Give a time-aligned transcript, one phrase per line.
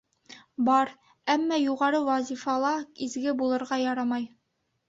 [0.69, 0.91] Бар,
[1.33, 2.73] әммә юғары вазифала
[3.09, 4.31] изге булырға ярамай!